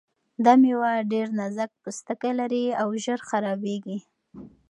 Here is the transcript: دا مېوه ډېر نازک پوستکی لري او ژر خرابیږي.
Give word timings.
دا 0.43 0.53
مېوه 0.61 0.91
ډېر 1.11 1.27
نازک 1.39 1.71
پوستکی 1.81 2.31
لري 2.39 2.65
او 2.81 2.87
ژر 3.03 3.19
خرابیږي. 3.29 3.97